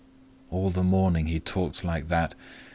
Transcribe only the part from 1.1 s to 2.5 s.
he talked like that.